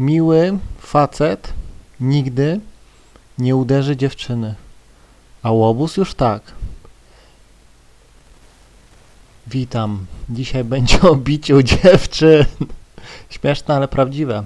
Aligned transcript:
Miły 0.00 0.58
facet 0.78 1.52
nigdy 2.00 2.60
nie 3.38 3.56
uderzy 3.56 3.96
dziewczyny, 3.96 4.54
a 5.42 5.50
łobuz 5.50 5.96
już 5.96 6.14
tak. 6.14 6.42
Witam. 9.46 10.06
Dzisiaj 10.30 10.64
będzie 10.64 11.00
o 11.00 11.16
biciu 11.16 11.62
dziewczyn. 11.62 12.44
Śmieszne, 13.30 13.74
ale 13.74 13.88
prawdziwe. 13.88 14.44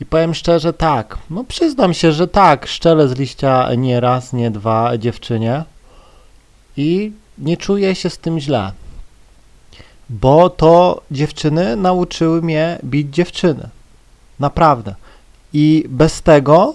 I 0.00 0.06
powiem 0.06 0.34
szczerze 0.34 0.72
tak, 0.72 1.18
no 1.30 1.44
przyznam 1.44 1.94
się, 1.94 2.12
że 2.12 2.28
tak, 2.28 2.66
szczelę 2.66 3.08
z 3.08 3.18
liścia 3.18 3.74
nie 3.74 4.00
raz, 4.00 4.32
nie 4.32 4.50
dwa 4.50 4.98
dziewczynie 4.98 5.64
i 6.76 7.12
nie 7.38 7.56
czuję 7.56 7.94
się 7.94 8.10
z 8.10 8.18
tym 8.18 8.40
źle, 8.40 8.72
bo 10.10 10.50
to 10.50 11.02
dziewczyny 11.10 11.76
nauczyły 11.76 12.42
mnie 12.42 12.78
bić 12.84 13.14
dziewczyny. 13.14 13.68
Naprawdę. 14.44 14.94
I 15.52 15.84
bez 15.88 16.22
tego, 16.22 16.74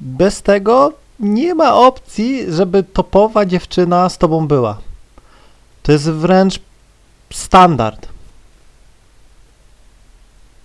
bez 0.00 0.42
tego 0.42 0.92
nie 1.20 1.54
ma 1.54 1.74
opcji, 1.74 2.52
żeby 2.52 2.82
topowa 2.82 3.46
dziewczyna 3.46 4.08
z 4.08 4.18
tobą 4.18 4.46
była. 4.46 4.78
To 5.82 5.92
jest 5.92 6.10
wręcz 6.10 6.60
standard. 7.32 8.08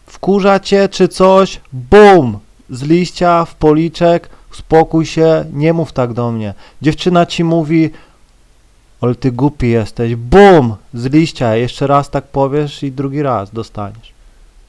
Wkurza 0.08 0.60
cię 0.60 0.90
czy 0.90 1.08
coś, 1.08 1.62
bum, 1.74 2.40
z 2.70 2.84
liścia 2.84 3.46
w 3.46 3.56
policzek, 3.56 4.30
spokój 4.52 5.06
się, 5.06 5.46
nie 5.54 5.74
mów 5.74 5.94
tak 5.94 6.14
do 6.14 6.32
mnie. 6.32 6.54
Dziewczyna 6.82 7.26
ci 7.26 7.44
mówi, 7.44 7.90
ale 9.02 9.16
ty 9.16 9.32
głupi 9.32 9.70
jesteś, 9.70 10.16
bum, 10.16 10.76
z 10.94 11.06
liścia, 11.06 11.56
jeszcze 11.56 11.88
raz 11.88 12.10
tak 12.10 12.28
powiesz 12.28 12.84
i 12.84 12.92
drugi 12.92 13.22
raz 13.22 13.52
dostaniesz. 13.52 14.15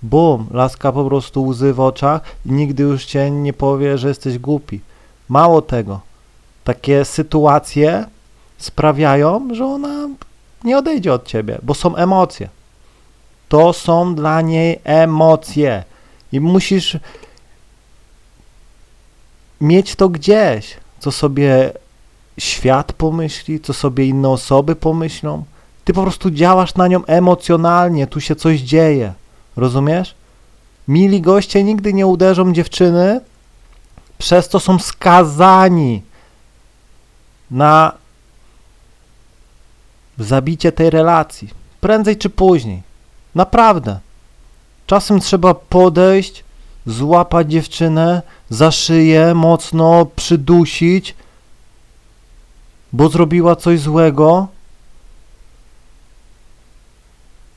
Bum, 0.02 0.46
laska 0.50 0.92
po 0.92 1.04
prostu 1.04 1.44
łzy 1.46 1.72
w 1.72 1.80
oczach 1.80 2.20
i 2.46 2.52
nigdy 2.52 2.82
już 2.82 3.04
cię 3.04 3.30
nie 3.30 3.52
powie, 3.52 3.98
że 3.98 4.08
jesteś 4.08 4.38
głupi. 4.38 4.80
Mało 5.28 5.62
tego, 5.62 6.00
takie 6.64 7.04
sytuacje 7.04 8.06
sprawiają, 8.58 9.48
że 9.52 9.66
ona 9.66 10.08
nie 10.64 10.78
odejdzie 10.78 11.12
od 11.12 11.26
ciebie, 11.26 11.58
bo 11.62 11.74
są 11.74 11.96
emocje. 11.96 12.48
To 13.48 13.72
są 13.72 14.14
dla 14.14 14.40
niej 14.40 14.80
emocje 14.84 15.84
i 16.32 16.40
musisz 16.40 16.98
mieć 19.60 19.96
to 19.96 20.08
gdzieś, 20.08 20.76
co 20.98 21.12
sobie 21.12 21.72
świat 22.38 22.92
pomyśli, 22.92 23.60
co 23.60 23.72
sobie 23.72 24.06
inne 24.06 24.28
osoby 24.28 24.76
pomyślą. 24.76 25.44
Ty 25.84 25.92
po 25.92 26.02
prostu 26.02 26.30
działasz 26.30 26.74
na 26.74 26.88
nią 26.88 27.04
emocjonalnie, 27.04 28.06
tu 28.06 28.20
się 28.20 28.36
coś 28.36 28.60
dzieje. 28.60 29.12
Rozumiesz? 29.56 30.14
Mili 30.88 31.20
goście 31.20 31.64
nigdy 31.64 31.92
nie 31.92 32.06
uderzą 32.06 32.52
dziewczyny, 32.52 33.20
przez 34.18 34.48
to 34.48 34.60
są 34.60 34.78
skazani 34.78 36.02
na 37.50 37.92
zabicie 40.18 40.72
tej 40.72 40.90
relacji. 40.90 41.48
Prędzej 41.80 42.16
czy 42.16 42.30
później. 42.30 42.82
Naprawdę. 43.34 43.98
Czasem 44.86 45.20
trzeba 45.20 45.54
podejść, 45.54 46.44
złapać 46.86 47.50
dziewczynę 47.50 48.22
za 48.50 48.70
szyję, 48.70 49.34
mocno 49.34 50.06
przydusić, 50.16 51.14
bo 52.92 53.08
zrobiła 53.08 53.56
coś 53.56 53.80
złego 53.80 54.48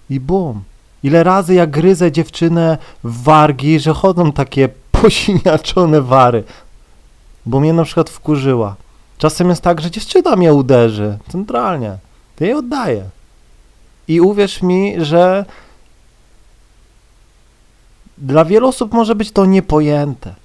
i 0.09 0.19
bum. 0.19 0.63
Ile 1.03 1.23
razy 1.23 1.53
ja 1.53 1.67
gryzę 1.67 2.11
dziewczynę 2.11 2.77
w 3.03 3.23
wargi, 3.23 3.79
że 3.79 3.93
chodzą 3.93 4.31
takie 4.31 4.69
posiniaczone 5.01 6.01
wary, 6.01 6.43
bo 7.45 7.59
mnie 7.59 7.73
na 7.73 7.83
przykład 7.83 8.09
wkurzyła. 8.09 8.75
Czasem 9.17 9.49
jest 9.49 9.61
tak, 9.61 9.81
że 9.81 9.91
dziewczyna 9.91 10.35
mnie 10.35 10.53
uderzy 10.53 11.17
centralnie. 11.31 11.97
To 12.35 12.43
jej 12.43 12.53
oddaję. 12.53 13.03
I 14.07 14.21
uwierz 14.21 14.61
mi, 14.61 15.05
że 15.05 15.45
dla 18.17 18.45
wielu 18.45 18.67
osób 18.67 18.93
może 18.93 19.15
być 19.15 19.31
to 19.31 19.45
niepojęte. 19.45 20.35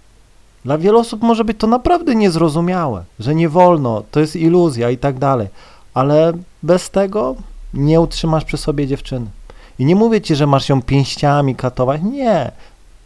Dla 0.64 0.78
wielu 0.78 0.98
osób 0.98 1.22
może 1.22 1.44
być 1.44 1.58
to 1.58 1.66
naprawdę 1.66 2.14
niezrozumiałe, 2.14 3.04
że 3.18 3.34
nie 3.34 3.48
wolno, 3.48 4.02
to 4.10 4.20
jest 4.20 4.36
iluzja 4.36 4.90
i 4.90 4.98
tak 4.98 5.18
dalej. 5.18 5.48
Ale 5.94 6.32
bez 6.62 6.90
tego 6.90 7.36
nie 7.74 8.00
utrzymasz 8.00 8.44
przy 8.44 8.56
sobie 8.56 8.86
dziewczyny. 8.86 9.26
I 9.78 9.84
nie 9.84 9.96
mówię 9.96 10.20
ci, 10.20 10.34
że 10.34 10.46
masz 10.46 10.68
ją 10.68 10.82
pięściami 10.82 11.56
katować. 11.56 12.02
Nie. 12.02 12.52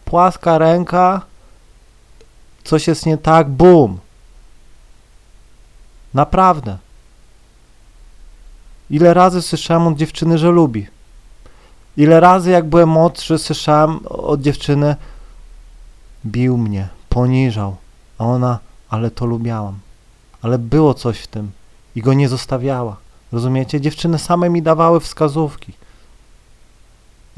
Płaska 0.04 0.58
ręka, 0.58 1.22
coś 2.64 2.88
jest 2.88 3.06
nie 3.06 3.18
tak, 3.18 3.48
bum. 3.48 3.98
Naprawdę. 6.14 6.78
Ile 8.90 9.14
razy 9.14 9.42
słyszałem 9.42 9.86
od 9.86 9.96
dziewczyny, 9.96 10.38
że 10.38 10.50
lubi. 10.50 10.86
Ile 11.96 12.20
razy, 12.20 12.50
jak 12.50 12.64
byłem 12.64 12.88
młodszy, 12.88 13.38
słyszałem 13.38 14.00
od 14.06 14.40
dziewczyny, 14.40 14.96
bił 16.26 16.58
mnie, 16.58 16.88
poniżał. 17.08 17.76
A 18.18 18.24
ona, 18.24 18.58
ale 18.88 19.10
to 19.10 19.26
lubiałam. 19.26 19.78
Ale 20.42 20.58
było 20.58 20.94
coś 20.94 21.18
w 21.18 21.26
tym 21.26 21.50
i 21.96 22.02
go 22.02 22.14
nie 22.14 22.28
zostawiała. 22.28 22.96
Rozumiecie? 23.32 23.80
Dziewczyny 23.80 24.18
same 24.18 24.50
mi 24.50 24.62
dawały 24.62 25.00
wskazówki. 25.00 25.72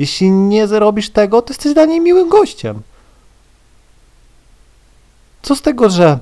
Jeśli 0.01 0.31
nie 0.31 0.67
zrobisz 0.67 1.11
tego, 1.11 1.43
to 1.43 1.51
jesteś 1.51 1.75
dla 1.75 1.85
niej 1.85 2.01
miłym 2.01 2.29
gościem. 2.29 2.83
Co 5.43 5.57
z 5.57 5.63
tego, 5.63 5.91
że 5.91 6.19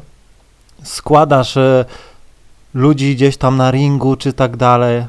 składasz 0.83 1.57
y, 1.57 1.85
ludzi 2.75 3.17
gdzieś 3.17 3.37
tam 3.37 3.57
na 3.57 3.71
ringu 3.71 4.17
czy 4.17 4.33
tak 4.33 4.57
dalej, 4.57 5.07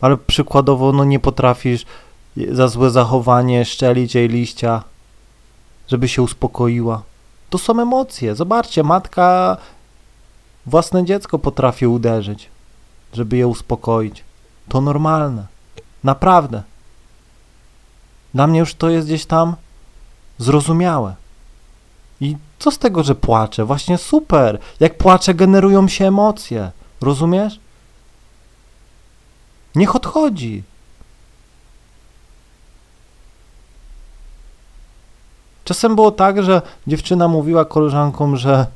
ale 0.00 0.16
przykładowo 0.16 0.92
no 0.92 1.04
nie 1.04 1.20
potrafisz 1.20 1.86
za 2.36 2.68
złe 2.68 2.90
zachowanie 2.90 3.64
szczelić 3.64 4.14
jej 4.14 4.28
liścia, 4.28 4.82
żeby 5.88 6.08
się 6.08 6.22
uspokoiła. 6.22 7.02
To 7.50 7.58
są 7.58 7.80
emocje. 7.80 8.34
Zobaczcie, 8.34 8.82
matka 8.82 9.56
własne 10.66 11.04
dziecko 11.04 11.38
potrafi 11.38 11.86
uderzyć, 11.86 12.48
żeby 13.12 13.36
je 13.36 13.46
uspokoić. 13.46 14.24
To 14.68 14.80
normalne. 14.80 15.49
Naprawdę. 16.04 16.62
Dla 18.34 18.46
mnie 18.46 18.58
już 18.58 18.74
to 18.74 18.88
jest 18.90 19.06
gdzieś 19.06 19.26
tam 19.26 19.56
zrozumiałe. 20.38 21.14
I 22.20 22.36
co 22.58 22.70
z 22.70 22.78
tego, 22.78 23.02
że 23.02 23.14
płaczę? 23.14 23.64
Właśnie 23.64 23.98
super. 23.98 24.58
Jak 24.80 24.98
płaczę, 24.98 25.34
generują 25.34 25.88
się 25.88 26.06
emocje. 26.06 26.70
Rozumiesz? 27.00 27.60
Niech 29.74 29.96
odchodzi. 29.96 30.62
Czasem 35.64 35.94
było 35.94 36.10
tak, 36.10 36.42
że 36.42 36.62
dziewczyna 36.86 37.28
mówiła 37.28 37.64
koleżankom, 37.64 38.36
że, 38.36 38.66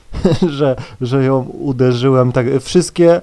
że, 0.58 0.76
że 1.00 1.24
ją 1.24 1.42
uderzyłem. 1.42 2.32
Tak, 2.32 2.46
wszystkie 2.60 3.20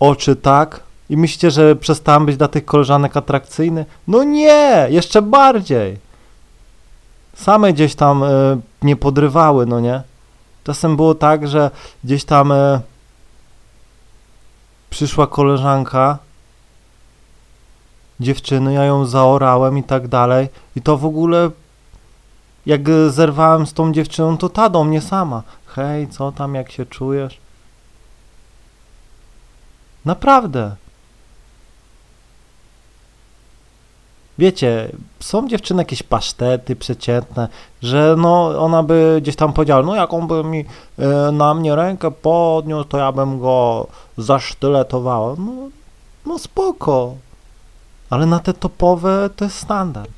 oczy 0.00 0.36
tak. 0.36 0.80
I 1.10 1.16
myślicie, 1.16 1.50
że 1.50 1.76
przestałem 1.76 2.26
być 2.26 2.36
dla 2.36 2.48
tych 2.48 2.64
koleżanek 2.64 3.16
atrakcyjny? 3.16 3.84
No 4.08 4.24
nie, 4.24 4.86
jeszcze 4.90 5.22
bardziej. 5.22 5.98
Same 7.34 7.72
gdzieś 7.72 7.94
tam 7.94 8.22
y, 8.22 8.26
nie 8.82 8.96
podrywały, 8.96 9.66
no 9.66 9.80
nie? 9.80 10.02
Czasem 10.64 10.96
było 10.96 11.14
tak, 11.14 11.48
że 11.48 11.70
gdzieś 12.04 12.24
tam 12.24 12.52
y, 12.52 12.80
przyszła 14.90 15.26
koleżanka 15.26 16.18
dziewczyny, 18.20 18.72
ja 18.72 18.84
ją 18.84 19.06
zaorałem 19.06 19.78
i 19.78 19.82
tak 19.82 20.08
dalej. 20.08 20.48
I 20.76 20.82
to 20.82 20.96
w 20.96 21.04
ogóle, 21.04 21.50
jak 22.66 22.80
zerwałem 23.08 23.66
z 23.66 23.72
tą 23.72 23.92
dziewczyną, 23.92 24.38
to 24.38 24.48
ta 24.48 24.68
do 24.68 24.84
mnie 24.84 25.00
sama. 25.00 25.42
Hej, 25.66 26.08
co 26.08 26.32
tam, 26.32 26.54
jak 26.54 26.72
się 26.72 26.86
czujesz? 26.86 27.38
Naprawdę. 30.04 30.76
Wiecie, 34.40 34.88
są 35.20 35.48
dziewczyny 35.48 35.80
jakieś 35.82 36.02
pasztety 36.02 36.76
przeciętne, 36.76 37.48
że 37.82 38.14
no 38.18 38.58
ona 38.58 38.82
by 38.82 39.18
gdzieś 39.22 39.36
tam 39.36 39.52
powiedziała, 39.52 39.82
no 39.82 39.94
jak 39.94 40.14
on 40.14 40.26
by 40.26 40.44
mi 40.44 40.60
y, 40.60 41.32
na 41.32 41.54
mnie 41.54 41.76
rękę 41.76 42.10
podniósł, 42.10 42.88
to 42.88 42.98
ja 42.98 43.12
bym 43.12 43.40
go 43.40 43.86
zasztyletowała. 44.16 45.34
No, 45.38 45.52
no 46.26 46.38
spoko, 46.38 47.14
ale 48.10 48.26
na 48.26 48.38
te 48.38 48.54
topowe 48.54 49.30
to 49.36 49.44
jest 49.44 49.56
standard. 49.56 50.10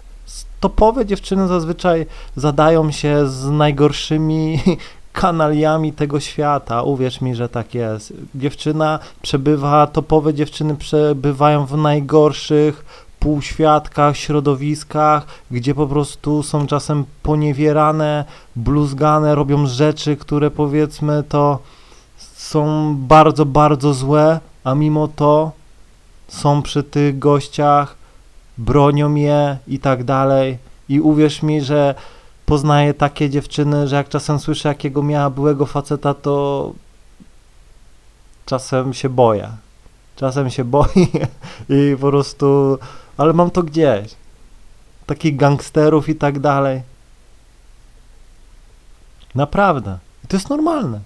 Topowe 0.61 1.07
dziewczyny 1.07 1.49
zazwyczaj 1.49 2.07
zadają 2.37 2.91
się 2.91 3.29
z 3.29 3.51
najgorszymi 3.51 4.59
kanaliami 5.23 5.93
tego 5.93 6.21
świata. 6.21 6.83
Uwierz 6.83 7.21
mi, 7.21 7.35
że 7.35 7.49
tak 7.49 7.75
jest. 7.75 8.13
Dziewczyna 8.35 8.99
przebywa, 9.23 9.87
topowe 9.87 10.35
dziewczyny 10.35 10.77
przebywają 10.77 11.67
w 11.67 11.77
najgorszych 11.77 12.85
półświadkach, 13.23 14.17
środowiskach, 14.17 15.27
gdzie 15.51 15.75
po 15.75 15.87
prostu 15.87 16.43
są 16.43 16.67
czasem 16.67 17.05
poniewierane, 17.23 18.25
bluzgane, 18.57 19.35
robią 19.35 19.67
rzeczy, 19.67 20.17
które 20.17 20.51
powiedzmy 20.51 21.25
to 21.29 21.59
są 22.37 22.95
bardzo, 22.97 23.47
bardzo 23.47 23.95
złe, 23.95 24.41
a 24.65 24.75
mimo 24.75 25.09
to 25.09 25.53
są 26.29 26.63
przy 26.63 26.83
tych 26.83 27.19
gościach, 27.19 27.97
bronią 28.59 29.15
je 29.15 29.57
i 29.69 29.79
tak 29.79 30.05
dalej. 30.05 30.59
I 30.89 31.01
uwierz 31.01 31.43
mi, 31.43 31.61
że 31.61 31.95
poznaję 32.47 32.95
takie 32.95 33.31
dziewczyny, 33.31 33.89
że 33.89 33.97
jak 33.97 34.09
czasem 34.09 34.39
słyszę, 34.39 34.69
jakiego 34.69 35.03
miała 35.03 35.31
byłego 35.31 35.67
faceta, 35.67 36.15
to 36.15 36.73
czasem 38.47 38.95
się 38.95 39.09
boję. 39.09 39.49
Czasem 40.17 40.51
się 40.51 40.65
boję 40.65 41.07
i 41.69 41.97
po 42.01 42.11
prostu, 42.11 42.79
ale 43.23 43.33
mam 43.33 43.51
to 43.51 43.63
gdzieś. 43.63 44.15
Takich 45.07 45.37
gangsterów 45.37 46.09
i 46.09 46.15
tak 46.15 46.39
dalej. 46.39 46.83
Naprawdę. 49.35 49.99
I 50.25 50.27
to 50.27 50.37
jest 50.37 50.51
normalne. 50.51 51.01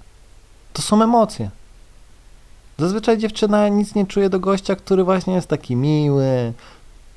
To 0.72 0.82
są 0.82 1.02
emocje. 1.02 1.50
Zazwyczaj 2.78 3.18
dziewczyna 3.18 3.68
nic 3.68 3.94
nie 3.94 4.06
czuje 4.06 4.30
do 4.30 4.40
gościa, 4.40 4.76
który 4.76 5.04
właśnie 5.04 5.34
jest 5.34 5.48
taki 5.48 5.76
miły, 5.76 6.52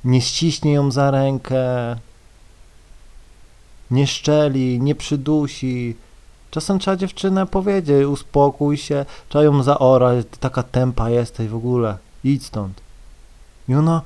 nie 0.04 0.20
ściśnie 0.20 0.72
ją 0.72 0.90
za 0.90 1.10
rękę, 1.10 1.96
nie 3.90 4.06
szczeli, 4.06 4.80
nie 4.80 4.94
przydusi. 4.94 5.96
Czasem 6.50 6.78
trzeba 6.78 6.96
dziewczynę 6.96 7.46
powiedzieć, 7.46 8.06
uspokój 8.06 8.76
się, 8.76 9.04
trzeba 9.28 9.44
ją 9.44 9.62
zaorać, 9.62 10.26
ty 10.30 10.38
taka 10.38 10.62
tempa 10.62 11.10
jesteś 11.10 11.48
w 11.48 11.54
ogóle, 11.54 11.98
idź 12.24 12.46
stąd. 12.46 12.80
I 13.68 13.74
ona, 13.74 14.02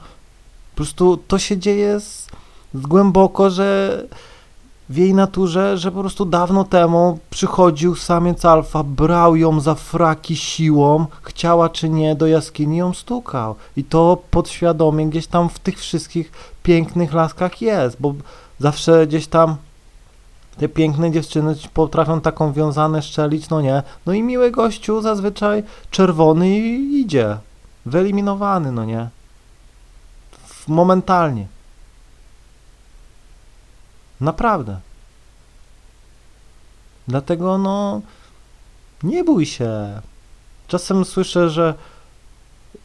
po 0.75 0.77
prostu 0.77 1.17
to 1.17 1.39
się 1.39 1.59
dzieje 1.59 2.01
z, 2.01 2.27
z 2.75 2.81
głęboko, 2.81 3.51
że 3.51 4.03
w 4.89 4.97
jej 4.97 5.15
naturze, 5.15 5.79
że 5.79 5.93
po 5.93 6.01
prostu 6.01 6.25
dawno 6.25 6.65
temu 6.65 7.19
przychodził 7.31 7.97
samiec 7.97 8.45
alfa, 8.45 8.83
brał 8.83 9.37
ją 9.37 9.61
za 9.61 9.75
fraki 9.75 10.37
siłą, 10.37 11.07
chciała 11.23 11.69
czy 11.69 11.89
nie, 11.89 12.15
do 12.15 12.27
jaskini 12.27 12.77
ją 12.77 12.95
stukał. 12.95 13.55
I 13.77 13.85
to 13.85 14.23
podświadomie 14.31 15.07
gdzieś 15.07 15.27
tam 15.27 15.49
w 15.49 15.59
tych 15.59 15.79
wszystkich 15.79 16.33
pięknych 16.63 17.13
laskach 17.13 17.63
jest, 17.63 17.97
bo 18.01 18.15
zawsze 18.59 19.07
gdzieś 19.07 19.27
tam 19.27 19.57
te 20.57 20.69
piękne 20.69 21.11
dziewczyny 21.11 21.55
potrafią 21.75 22.21
taką 22.21 22.53
wiązanę 22.53 23.03
szczelić, 23.03 23.49
no 23.49 23.61
nie. 23.61 23.83
No 24.07 24.13
i 24.13 24.23
miły 24.23 24.51
gościu 24.51 25.01
zazwyczaj 25.01 25.63
czerwony 25.91 26.59
i 26.59 27.01
idzie. 27.01 27.37
Wyeliminowany, 27.87 28.73
no 28.73 28.85
nie. 28.85 29.09
Momentalnie. 30.69 31.47
Naprawdę. 34.21 34.81
Dlatego 37.09 37.59
no 37.59 38.01
nie 39.03 39.25
bój 39.25 39.47
się. 39.47 40.01
Czasem 40.69 41.05
słyszę, 41.05 41.51
że 41.51 41.75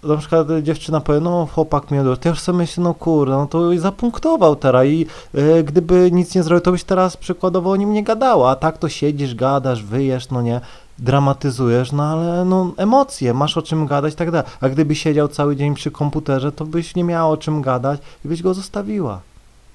na 0.04 0.18
przykład 0.18 0.48
dziewczyna 0.62 1.02
powie, 1.02 1.20
no 1.20 1.46
chłopak 1.46 1.92
mnie 1.92 2.02
odrzucił, 2.02 2.24
to 2.24 2.30
już 2.30 2.40
sobie 2.40 2.58
myślę, 2.58 2.84
no 2.84 2.94
kurde, 2.94 3.32
no 3.32 3.48
to 3.48 3.78
zapunktował 3.78 4.56
teraz 4.56 4.86
i 4.86 5.06
e, 5.34 5.64
gdyby 5.64 6.12
nic 6.12 6.36
nie 6.36 6.44
zrobił, 6.44 6.62
to 6.62 6.72
byś 6.72 6.84
teraz 6.84 7.18
przykładowo 7.18 7.72
o 7.72 7.76
nim 7.76 7.94
nie 7.94 8.04
gadała, 8.04 8.52
a 8.52 8.56
tak 8.56 8.78
to 8.78 8.90
siedzisz, 8.90 9.36
gadasz, 9.36 9.84
wyjesz, 9.84 10.30
no 10.30 10.42
nie, 10.42 10.62
dramatyzujesz, 11.00 11.92
no 11.92 12.04
ale 12.04 12.46
no 12.46 12.72
emocje, 12.78 13.34
masz 13.34 13.58
o 13.58 13.62
czym 13.62 13.86
gadać 13.86 14.16
tak 14.16 14.32
dalej, 14.32 14.52
a 14.62 14.70
gdyby 14.70 14.96
siedział 14.96 15.28
cały 15.28 15.56
dzień 15.56 15.76
przy 15.76 15.92
komputerze, 15.92 16.52
to 16.52 16.66
byś 16.66 16.96
nie 16.96 17.04
miała 17.04 17.30
o 17.30 17.38
czym 17.38 17.62
gadać 17.62 18.02
i 18.26 18.28
byś 18.28 18.42
go 18.42 18.54
zostawiła, 18.54 19.22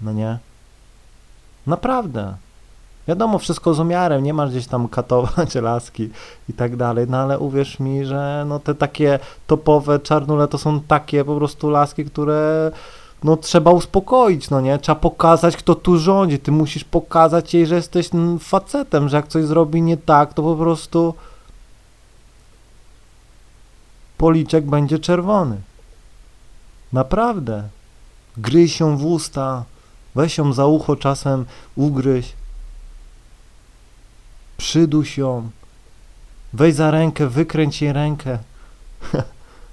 no 0.01 0.13
nie. 0.13 0.39
Naprawdę. 1.67 2.35
Wiadomo, 3.09 3.39
wszystko 3.39 3.75
z 3.75 3.81
umiarem, 3.81 4.23
nie 4.23 4.35
masz 4.35 4.51
gdzieś 4.51 4.67
tam 4.67 4.89
katować 4.89 5.55
laski 5.71 6.11
i 6.49 6.53
tak 6.53 6.77
dalej, 6.77 7.07
no 7.09 7.19
ale 7.19 7.39
uwierz 7.39 7.81
mi, 7.81 8.05
że 8.05 8.45
no 8.49 8.59
te 8.59 8.75
takie 8.75 9.19
topowe 9.47 9.99
czarnule 9.99 10.49
to 10.49 10.59
są 10.59 10.81
takie 10.81 11.25
po 11.25 11.37
prostu 11.37 11.71
laski, 11.71 12.05
które 12.05 12.71
no 13.25 13.37
trzeba 13.37 13.71
uspokoić, 13.71 14.51
no 14.51 14.61
nie? 14.61 14.79
Trzeba 14.79 14.97
pokazać, 14.97 15.57
kto 15.57 15.75
tu 15.75 15.99
rządzi. 15.99 16.39
Ty 16.39 16.53
musisz 16.53 16.85
pokazać 16.85 17.55
jej, 17.55 17.67
że 17.67 17.75
jesteś 17.75 18.11
facetem, 18.41 19.09
że 19.09 19.17
jak 19.17 19.29
coś 19.29 19.45
zrobi 19.45 19.83
nie 19.83 19.97
tak, 19.97 20.35
to 20.35 20.43
po 20.43 20.57
prostu 20.57 21.15
policzek 24.19 24.67
będzie 24.67 24.99
czerwony. 24.99 25.57
Naprawdę. 26.93 27.63
Gryź 28.37 28.77
się 28.77 28.99
w 28.99 29.07
usta, 29.07 29.65
weź 30.15 30.39
ją 30.39 30.53
za 30.53 30.67
ucho 30.67 30.97
czasem, 30.97 31.45
ugryź 31.77 32.33
przyduś 34.65 35.19
ją, 35.19 35.51
weź 36.53 36.75
za 36.75 36.91
rękę, 36.91 37.29
wykręć 37.29 37.83
jej 37.83 37.93
rękę. 37.93 38.39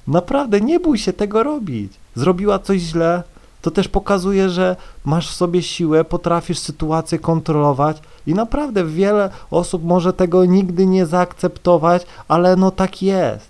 Naprawdę, 0.07 0.61
nie 0.61 0.79
bój 0.79 0.97
się 0.97 1.13
tego 1.13 1.43
robić. 1.43 1.93
Zrobiła 2.15 2.59
coś 2.59 2.81
źle, 2.81 3.23
to 3.61 3.71
też 3.71 3.87
pokazuje, 3.87 4.49
że 4.49 4.75
masz 5.05 5.29
w 5.29 5.35
sobie 5.35 5.63
siłę, 5.63 6.03
potrafisz 6.03 6.59
sytuację 6.59 7.19
kontrolować 7.19 7.97
i 8.27 8.33
naprawdę 8.33 8.85
wiele 8.85 9.29
osób 9.51 9.83
może 9.83 10.13
tego 10.13 10.45
nigdy 10.45 10.85
nie 10.85 11.05
zaakceptować, 11.05 12.05
ale 12.27 12.55
no 12.55 12.71
tak 12.71 13.01
jest. 13.01 13.49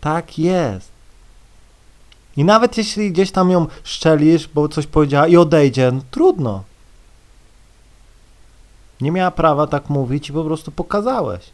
Tak 0.00 0.38
jest. 0.38 0.88
I 2.36 2.44
nawet 2.44 2.76
jeśli 2.78 3.12
gdzieś 3.12 3.30
tam 3.30 3.50
ją 3.50 3.66
szczelisz, 3.84 4.48
bo 4.48 4.68
coś 4.68 4.86
powiedziała 4.86 5.26
i 5.26 5.36
odejdzie, 5.36 5.92
no 5.92 6.00
trudno. 6.10 6.73
Nie 9.00 9.10
miała 9.10 9.30
prawa 9.30 9.66
tak 9.66 9.90
mówić 9.90 10.28
i 10.28 10.32
po 10.32 10.44
prostu 10.44 10.72
pokazałeś. 10.72 11.50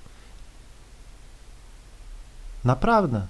Naprawdę. 2.65 3.27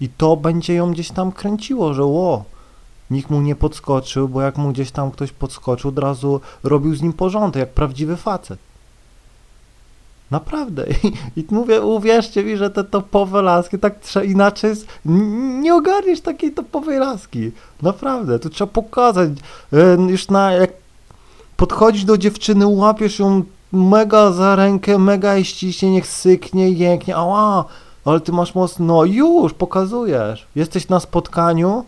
I 0.00 0.08
to 0.08 0.36
będzie 0.36 0.74
ją 0.74 0.92
gdzieś 0.92 1.10
tam 1.10 1.32
kręciło, 1.32 1.94
że 1.94 2.04
ło, 2.04 2.44
nikt 3.10 3.30
mu 3.30 3.40
nie 3.40 3.56
podskoczył, 3.56 4.28
bo 4.28 4.42
jak 4.42 4.56
mu 4.58 4.72
gdzieś 4.72 4.90
tam 4.90 5.10
ktoś 5.10 5.32
podskoczył, 5.32 5.88
od 5.88 5.98
razu 5.98 6.40
robił 6.62 6.94
z 6.94 7.02
nim 7.02 7.12
porządek, 7.12 7.60
jak 7.60 7.70
prawdziwy 7.70 8.16
facet. 8.16 8.58
Naprawdę. 10.30 10.86
I, 11.36 11.40
I, 11.40 11.46
mówię, 11.50 11.82
uwierzcie 11.82 12.44
mi, 12.44 12.56
że 12.56 12.70
te 12.70 12.84
topowe 12.84 13.42
laski, 13.42 13.78
tak 13.78 14.00
trzeba 14.00 14.24
inaczej, 14.24 14.74
nie 15.60 15.74
ogarniesz 15.74 16.20
takiej 16.20 16.52
topowej 16.52 16.98
laski. 16.98 17.52
Naprawdę, 17.82 18.38
tu 18.38 18.50
trzeba 18.50 18.72
pokazać. 18.72 19.30
E, 19.72 19.96
już 20.10 20.28
na, 20.28 20.52
jak 20.52 20.83
podchodzisz 21.66 22.04
do 22.04 22.18
dziewczyny, 22.18 22.66
łapiesz 22.66 23.18
ją 23.18 23.42
mega 23.72 24.32
za 24.32 24.56
rękę, 24.56 24.98
mega 24.98 25.36
i 25.36 25.44
ściśnie, 25.44 25.90
niech 25.90 26.06
syknie, 26.06 26.70
jęknie, 26.70 27.16
ała, 27.16 27.64
ale 28.04 28.20
ty 28.20 28.32
masz 28.32 28.54
mocno, 28.54 28.84
no 28.86 29.04
już, 29.04 29.54
pokazujesz. 29.54 30.46
Jesteś 30.56 30.88
na 30.88 31.00
spotkaniu, 31.00 31.84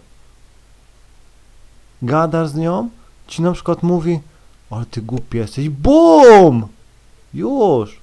gadasz 2.02 2.48
z 2.48 2.54
nią, 2.54 2.88
ci 3.26 3.42
na 3.42 3.52
przykład 3.52 3.82
mówi, 3.82 4.20
ale 4.70 4.86
ty 4.86 5.02
głupi 5.02 5.38
jesteś, 5.38 5.68
BUM! 5.68 6.66
Już. 7.34 8.00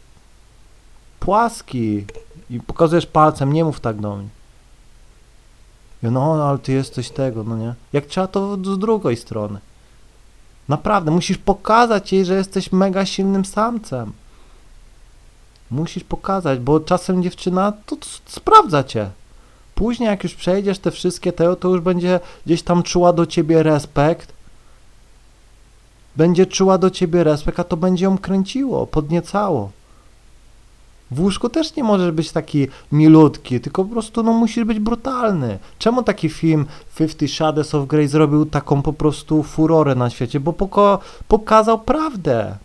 Płaski. 1.20 2.06
I 2.50 2.60
pokazujesz 2.60 3.06
palcem, 3.06 3.54
nie 3.54 3.66
mów 3.66 3.80
tak 3.80 4.02
do 4.02 4.16
mnie. 4.16 4.30
No, 6.04 6.50
ale 6.50 6.58
ty 6.58 6.72
jesteś 6.72 7.10
tego, 7.10 7.44
no 7.44 7.58
nie? 7.58 7.74
Jak 7.94 8.06
trzeba, 8.06 8.28
to 8.28 8.56
z 8.56 8.80
drugiej 8.80 9.18
strony. 9.18 9.60
Naprawdę, 10.70 11.12
musisz 11.12 11.38
pokazać 11.38 12.14
jej, 12.14 12.26
że 12.26 12.36
jesteś 12.36 12.72
mega 12.72 13.06
silnym 13.06 13.46
samcem. 13.46 14.14
Musisz 15.72 16.04
pokazać, 16.04 16.60
bo 16.60 16.80
czasem 16.80 17.24
dziewczyna 17.24 17.74
to, 17.86 17.98
sprawdza 18.26 18.84
cię. 18.84 19.10
Później, 19.76 20.08
jak 20.08 20.24
już 20.24 20.36
przejdziesz 20.36 20.80
te 20.80 20.92
wszystkie 20.92 21.34
te, 21.34 21.56
to 21.56 21.70
już 21.70 21.82
będzie 21.82 22.20
gdzieś 22.46 22.64
tam 22.64 22.84
czuła 22.84 23.14
do 23.14 23.26
ciebie 23.26 23.64
respekt. 23.64 24.34
Będzie 26.16 26.46
czuła 26.46 26.78
do 26.78 26.90
ciebie 26.90 27.24
respekt, 27.24 27.60
a 27.60 27.64
to 27.64 27.78
będzie 27.78 28.06
ją 28.06 28.18
kręciło, 28.18 28.88
podniecało. 28.88 29.72
W 31.14 31.20
łóżku 31.20 31.50
też 31.50 31.76
nie 31.76 31.84
możesz 31.84 32.12
być 32.12 32.32
taki 32.32 32.68
milutki, 32.92 33.62
tylko 33.62 33.84
po 33.84 33.92
prostu 33.92 34.24
no, 34.24 34.34
musisz 34.34 34.64
być 34.64 34.80
brutalny. 34.80 35.60
Czemu 35.80 36.04
taki 36.04 36.30
film 36.30 36.66
Fifty 36.90 37.28
Shades 37.28 37.76
of 37.76 37.88
Grey 37.88 38.08
zrobił 38.08 38.46
taką 38.46 38.82
po 38.82 38.94
prostu 38.94 39.44
furorę 39.44 39.96
na 39.96 40.10
świecie? 40.10 40.40
Bo 40.40 40.54
poko 40.54 41.00
pokazał 41.28 41.80
prawdę. 41.80 42.58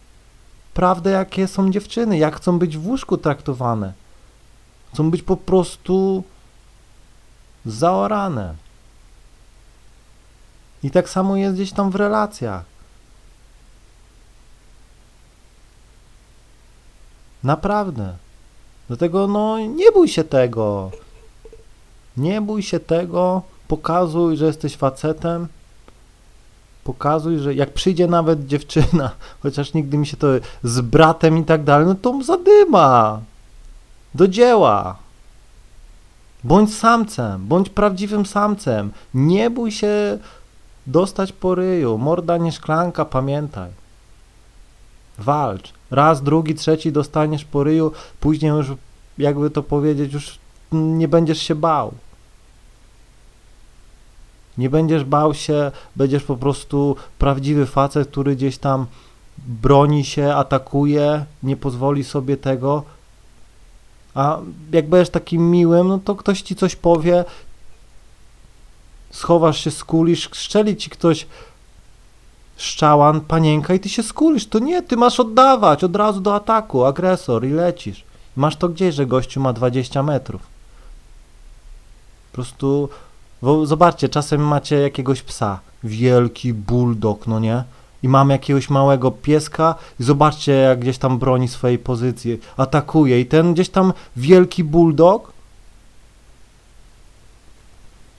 Prawdę, 0.74 1.10
jakie 1.10 1.48
są 1.48 1.70
dziewczyny, 1.70 2.18
jak 2.18 2.36
chcą 2.36 2.58
być 2.58 2.78
w 2.78 2.86
łóżku 2.86 3.16
traktowane. 3.16 3.92
Chcą 4.92 5.10
być 5.10 5.22
po 5.22 5.36
prostu 5.36 6.24
zaorane. 7.66 8.54
I 10.82 10.90
tak 10.90 11.08
samo 11.08 11.36
jest 11.36 11.54
gdzieś 11.54 11.72
tam 11.72 11.90
w 11.90 11.94
relacjach. 11.94 12.64
Naprawdę. 17.44 18.27
Dlatego 18.88 19.26
no 19.26 19.58
nie 19.58 19.92
bój 19.92 20.08
się 20.08 20.24
tego. 20.24 20.90
Nie 22.16 22.40
bój 22.40 22.62
się 22.62 22.80
tego, 22.80 23.42
pokazuj, 23.68 24.36
że 24.36 24.46
jesteś 24.46 24.76
facetem. 24.76 25.48
Pokazuj, 26.84 27.38
że 27.38 27.54
jak 27.54 27.72
przyjdzie 27.72 28.06
nawet 28.06 28.46
dziewczyna, 28.46 29.10
chociaż 29.42 29.74
nigdy 29.74 29.98
mi 29.98 30.06
się 30.06 30.16
to 30.16 30.26
z 30.62 30.80
bratem 30.80 31.38
i 31.38 31.44
tak 31.44 31.64
dalej, 31.64 31.86
no 31.86 31.94
to 31.94 32.22
zadyma. 32.22 33.20
Do 34.14 34.28
dzieła. 34.28 34.96
Bądź 36.44 36.74
samcem, 36.74 37.46
bądź 37.46 37.70
prawdziwym 37.70 38.26
samcem. 38.26 38.90
Nie 39.14 39.50
bój 39.50 39.72
się 39.72 40.18
dostać 40.86 41.32
po 41.32 41.54
ryju. 41.54 41.98
Morda 41.98 42.36
nie 42.36 42.52
szklanka, 42.52 43.04
pamiętaj. 43.04 43.70
Walcz. 45.18 45.77
Raz, 45.90 46.22
drugi, 46.22 46.54
trzeci 46.54 46.92
dostaniesz 46.92 47.44
po 47.44 47.64
ryju, 47.64 47.92
później 48.20 48.52
już, 48.52 48.66
jakby 49.18 49.50
to 49.50 49.62
powiedzieć, 49.62 50.12
już 50.12 50.38
nie 50.72 51.08
będziesz 51.08 51.42
się 51.42 51.54
bał. 51.54 51.92
Nie 54.58 54.70
będziesz 54.70 55.04
bał 55.04 55.34
się, 55.34 55.70
będziesz 55.96 56.22
po 56.22 56.36
prostu 56.36 56.96
prawdziwy 57.18 57.66
facet, 57.66 58.08
który 58.08 58.36
gdzieś 58.36 58.58
tam 58.58 58.86
broni 59.38 60.04
się, 60.04 60.34
atakuje, 60.34 61.24
nie 61.42 61.56
pozwoli 61.56 62.04
sobie 62.04 62.36
tego. 62.36 62.82
A 64.14 64.38
jak 64.72 64.88
będziesz 64.88 65.10
takim 65.10 65.50
miłym, 65.50 65.88
no 65.88 65.98
to 65.98 66.14
ktoś 66.14 66.42
ci 66.42 66.56
coś 66.56 66.76
powie, 66.76 67.24
schowasz 69.10 69.64
się, 69.64 69.70
skulisz, 69.70 70.30
strzeli 70.32 70.76
ci 70.76 70.90
ktoś 70.90 71.26
szczałan, 72.58 73.20
panienka 73.20 73.74
i 73.74 73.80
ty 73.80 73.88
się 73.88 74.02
skulisz. 74.02 74.46
To 74.46 74.58
nie, 74.58 74.82
ty 74.82 74.96
masz 74.96 75.20
oddawać 75.20 75.84
od 75.84 75.96
razu 75.96 76.20
do 76.20 76.34
ataku, 76.34 76.84
agresor 76.84 77.46
i 77.46 77.50
lecisz. 77.50 78.04
Masz 78.36 78.56
to 78.56 78.68
gdzieś, 78.68 78.94
że 78.94 79.06
gościu 79.06 79.40
ma 79.40 79.52
20 79.52 80.02
metrów. 80.02 80.42
Po 82.30 82.34
prostu, 82.34 82.88
zobaczcie, 83.64 84.08
czasem 84.08 84.40
macie 84.40 84.76
jakiegoś 84.76 85.22
psa, 85.22 85.60
wielki 85.84 86.54
bulldog, 86.54 87.26
no 87.26 87.40
nie? 87.40 87.64
I 88.02 88.08
mam 88.08 88.30
jakiegoś 88.30 88.70
małego 88.70 89.10
pieska 89.10 89.74
i 90.00 90.04
zobaczcie, 90.04 90.52
jak 90.52 90.78
gdzieś 90.78 90.98
tam 90.98 91.18
broni 91.18 91.48
swojej 91.48 91.78
pozycji, 91.78 92.40
atakuje 92.56 93.20
i 93.20 93.26
ten 93.26 93.54
gdzieś 93.54 93.68
tam 93.68 93.92
wielki 94.16 94.64
bulldog 94.64 95.32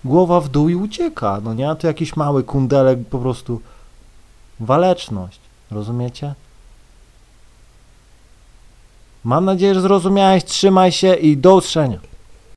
głowa 0.06 0.42
w 0.42 0.50
dół 0.50 0.70
i 0.70 0.76
ucieka, 0.76 1.42
no 1.44 1.54
nie? 1.54 1.70
A 1.70 1.76
tu 1.76 1.88
jakiś 1.88 2.16
mały 2.16 2.44
kundelek 2.44 3.00
po 3.10 3.20
prostu 3.20 3.62
waleczność, 4.60 5.40
rozumiecie? 5.72 6.34
Mam 9.24 9.46
nadzieję, 9.46 9.76
że 9.76 9.82
zrozumiałeś, 9.82 10.44
trzymaj 10.44 10.92
się 10.92 11.14
i 11.14 11.38
do 11.38 11.56
usłyszenia. 11.56 12.00